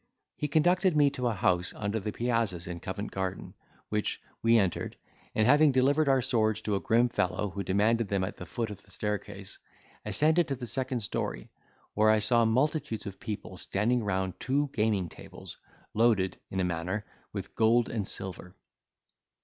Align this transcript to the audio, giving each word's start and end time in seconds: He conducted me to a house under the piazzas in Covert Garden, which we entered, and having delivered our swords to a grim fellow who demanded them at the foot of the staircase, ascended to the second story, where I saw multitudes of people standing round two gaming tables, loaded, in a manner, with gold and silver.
He 0.35 0.47
conducted 0.47 0.97
me 0.97 1.11
to 1.11 1.27
a 1.27 1.33
house 1.35 1.75
under 1.75 1.99
the 1.99 2.11
piazzas 2.11 2.65
in 2.67 2.79
Covert 2.79 3.11
Garden, 3.11 3.53
which 3.89 4.19
we 4.41 4.57
entered, 4.57 4.97
and 5.35 5.45
having 5.45 5.71
delivered 5.71 6.09
our 6.09 6.23
swords 6.23 6.59
to 6.61 6.73
a 6.73 6.79
grim 6.79 7.07
fellow 7.07 7.51
who 7.51 7.61
demanded 7.61 8.07
them 8.07 8.23
at 8.23 8.35
the 8.37 8.47
foot 8.47 8.71
of 8.71 8.81
the 8.81 8.89
staircase, 8.89 9.59
ascended 10.03 10.47
to 10.47 10.55
the 10.55 10.65
second 10.65 11.01
story, 11.01 11.51
where 11.93 12.09
I 12.09 12.17
saw 12.17 12.45
multitudes 12.45 13.05
of 13.05 13.19
people 13.19 13.57
standing 13.57 14.03
round 14.03 14.39
two 14.39 14.71
gaming 14.73 15.07
tables, 15.07 15.59
loaded, 15.93 16.35
in 16.49 16.59
a 16.59 16.63
manner, 16.63 17.05
with 17.31 17.53
gold 17.53 17.87
and 17.87 18.07
silver. 18.07 18.55